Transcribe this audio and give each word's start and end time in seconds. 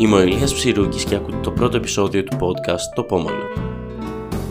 Είμαι 0.00 0.14
ο 0.14 0.22
Ηλίας 0.22 0.54
Ψηρούκης 0.54 1.04
και 1.04 1.14
ακούτε 1.14 1.36
το 1.42 1.50
πρώτο 1.50 1.76
επεισόδιο 1.76 2.24
του 2.24 2.36
podcast 2.40 2.94
«Το 2.94 3.02
Πόμολο». 3.02 3.44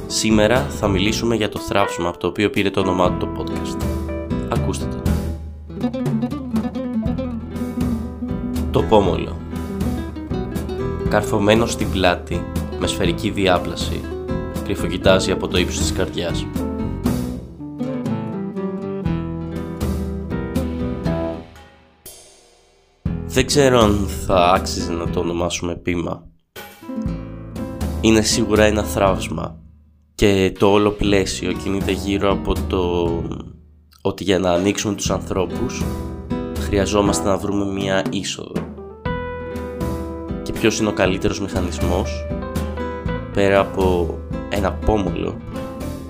Σήμερα 0.08 0.60
θα 0.62 0.88
μιλήσουμε 0.88 1.36
για 1.36 1.50
το 1.50 1.60
θράψιμο 1.60 2.10
από 2.10 2.18
το 2.18 2.28
οποίο 2.28 2.50
πήρε 2.50 2.70
το 2.70 2.80
όνομά 2.80 3.12
του 3.12 3.18
το 3.18 3.44
podcast. 3.44 3.84
Ακούστε 4.50 4.86
το. 4.86 5.02
Το 8.72 8.84
Πόμολο 8.84 9.38
Καρφωμένος 11.10 11.72
στην 11.72 11.92
πλάτη, 11.92 12.46
με 12.80 12.88
σφαιρική 12.88 13.30
διάπλαση, 13.30 14.02
κρυφοκοιτάζει 14.64 15.32
από 15.32 15.48
το 15.48 15.58
ύψος 15.58 15.80
της 15.80 15.92
καρδιάς. 15.92 16.46
Δεν 23.38 23.46
ξέρω 23.46 23.80
αν 23.80 24.08
θα 24.26 24.52
άξιζε 24.52 24.92
να 24.92 25.10
το 25.10 25.20
ονομάσουμε 25.20 25.76
πείμα. 25.76 26.28
Είναι 28.02 28.22
σίγουρα 28.22 28.64
ένα 28.64 28.84
θράψμα 28.84 29.60
και 30.16 30.54
το 30.60 30.72
όλο 30.72 30.92
πλαίσιο 30.92 31.54
κινείται 31.54 31.92
γύρω 31.92 32.32
από 32.32 32.54
το 32.68 33.12
ότι 34.02 34.24
για 34.24 34.40
να 34.40 34.52
ανοίξουμε 34.52 34.96
τους 34.96 35.12
ανθρώπους 35.12 35.84
χρειαζόμαστε 36.60 37.28
να 37.28 37.38
βρούμε 37.38 37.66
μία 37.66 38.04
είσοδο. 38.10 38.54
Και 40.44 40.52
ποιος 40.52 40.80
είναι 40.80 40.90
ο 40.90 40.94
καλύτερος 40.94 41.42
μηχανισμός 41.42 42.26
πέρα 43.34 43.60
από 43.60 44.18
ένα 44.50 44.72
πόμολο 44.72 45.38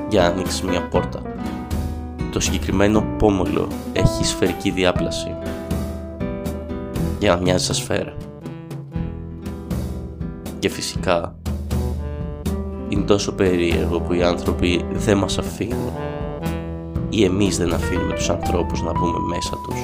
για 0.10 0.22
να 0.22 0.28
ανοίξεις 0.28 0.62
μία 0.62 0.88
πόρτα. 0.88 1.22
Το 2.32 2.40
συγκεκριμένο 2.40 3.16
πόμολο 3.18 3.68
έχει 3.94 4.26
σφαιρική 4.26 4.72
διάπλαση 4.72 5.37
για 7.20 7.36
να 7.36 7.42
μοιάζει 7.42 7.66
σαν 7.66 7.76
σφαίρα. 7.76 8.16
Και 10.60 10.70
φυσικά 10.70 11.36
είναι 12.90 13.06
τόσο 13.06 13.34
περίεργο 13.34 14.00
που 14.00 14.14
οι 14.14 14.23
άνθρωποι 14.23 14.86
δεν 14.92 15.18
μας 15.18 15.38
αφήνουν 15.38 15.92
ή 17.10 17.23
εμείς 17.23 17.58
δεν 17.58 17.73
αφήνουμε 17.73 18.14
τους 18.14 18.30
ανθρώπους 18.30 18.82
να 18.82 18.92
μπούμε 18.92 19.20
μέσα 19.20 19.58
τους. 19.68 19.80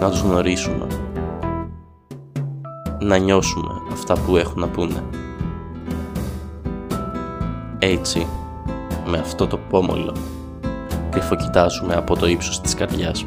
Να 0.00 0.10
τους 0.10 0.20
γνωρίσουμε. 0.20 0.86
Να 3.00 3.16
νιώσουμε 3.16 3.72
αυτά 3.92 4.14
που 4.14 4.36
έχουν 4.36 4.60
να 4.60 4.68
πούνε. 4.68 5.04
Έτσι 7.78 8.26
με 9.06 9.18
αυτό 9.18 9.46
το 9.46 9.58
πόμολο 9.70 10.14
κρυφοκοιτάζουμε 11.10 11.94
από 11.94 12.16
το 12.16 12.26
ύψος 12.26 12.60
της 12.60 12.74
καρδιάς 12.74 13.26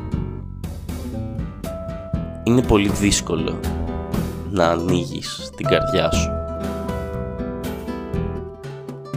είναι 2.48 2.62
πολύ 2.62 2.90
δύσκολο 2.90 3.60
να 4.50 4.66
ανοίγεις 4.66 5.50
την 5.56 5.66
καρδιά 5.66 6.12
σου. 6.12 6.30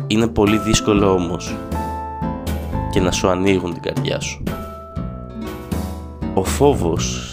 Είναι 0.06 0.26
πολύ 0.26 0.58
δύσκολο 0.58 1.12
όμως 1.12 1.56
και 2.92 3.00
να 3.00 3.10
σου 3.10 3.28
ανοίγουν 3.28 3.72
την 3.72 3.82
καρδιά 3.82 4.20
σου. 4.20 4.42
Ο 6.34 6.44
φόβος 6.44 7.32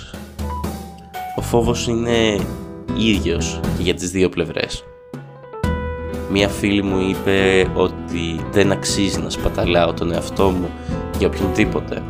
ο 1.37 1.41
φόβος 1.41 1.87
είναι 1.87 2.39
ίδιος 2.97 3.59
και 3.77 3.83
για 3.83 3.93
τις 3.93 4.11
δύο 4.11 4.29
πλευρές. 4.29 4.83
Μία 6.31 6.49
φίλη 6.49 6.83
μου 6.83 7.09
είπε 7.09 7.67
ότι 7.75 8.45
δεν 8.51 8.71
αξίζει 8.71 9.19
να 9.19 9.29
σπαταλάω 9.29 9.93
τον 9.93 10.11
εαυτό 10.11 10.49
μου 10.49 10.69
για 11.17 11.27
οποιονδήποτε. 11.27 12.03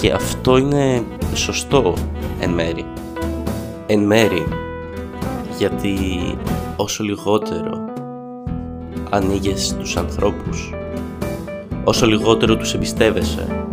Και 0.00 0.12
αυτό 0.12 0.56
είναι 0.56 1.02
σωστό 1.34 1.94
εν 2.40 2.50
μέρη. 2.50 2.84
Εν 3.86 4.00
μέρη 4.00 4.46
γιατί 5.58 5.96
όσο 6.76 7.02
λιγότερο 7.02 7.84
ανοίγεις 9.10 9.76
τους 9.76 9.96
ανθρώπους 9.96 10.72
όσο 11.88 12.06
λιγότερο 12.06 12.56
τους 12.56 12.74
εμπιστεύεσαι 12.74 13.66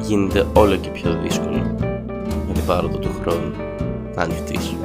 γίνεται 0.00 0.46
όλο 0.52 0.76
και 0.76 0.88
πιο 0.88 1.18
δύσκολο 1.22 1.76
με 2.46 2.52
την 2.52 2.64
πάροδο 2.66 2.98
του 2.98 3.10
χρόνου 3.22 3.52
να 4.14 4.22
ανοιχτείς. 4.22 4.76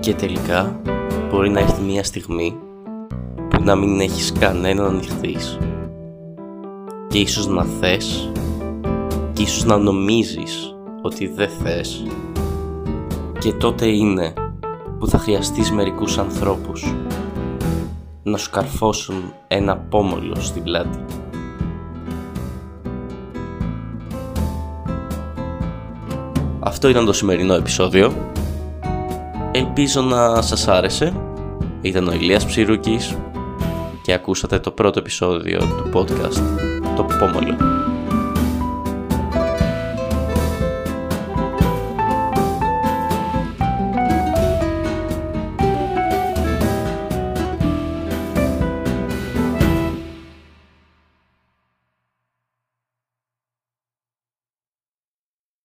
Και 0.00 0.14
τελικά 0.14 0.80
μπορεί 1.30 1.50
να 1.50 1.60
έρθει 1.60 1.82
μια 1.82 2.04
στιγμή 2.04 2.56
που 3.50 3.62
να 3.62 3.74
μην 3.74 4.00
έχεις 4.00 4.32
κανέναν 4.38 4.84
να 4.84 4.90
ανοιχτείς 4.90 5.58
και 7.08 7.18
ίσως 7.18 7.46
να 7.46 7.64
θες 7.64 8.30
και 8.32 8.40
ίσως 9.42 9.64
να 9.64 9.76
νομίζεις 9.76 10.74
ότι 11.02 11.26
δεν 11.26 11.48
θες 11.48 12.06
και 13.38 13.52
τότε 13.52 13.86
είναι 13.86 14.32
που 14.98 15.06
θα 15.06 15.18
χρειαστείς 15.18 15.70
μερικούς 15.70 16.18
ανθρώπους 16.18 16.94
να 18.22 18.36
σου 18.36 18.50
καρφώσουν 18.50 19.32
ένα 19.48 19.76
πόμολο 19.76 20.34
στην 20.34 20.62
πλάτη. 20.62 20.98
Αυτό 26.60 26.88
ήταν 26.88 27.04
το 27.04 27.12
σημερινό 27.12 27.54
επεισόδιο. 27.54 28.12
Ελπίζω 29.52 30.00
να 30.00 30.42
σας 30.42 30.68
άρεσε. 30.68 31.12
Ήταν 31.80 32.08
ο 32.08 32.12
Ηλίας 32.12 32.46
Ψηρούκης 32.46 33.16
και 34.02 34.12
ακούσατε 34.12 34.58
το 34.58 34.70
πρώτο 34.70 34.98
επεισόδιο 34.98 35.58
του 35.58 35.90
podcast 35.92 36.42
«Το 36.96 37.06
Πόμολο». 37.18 37.56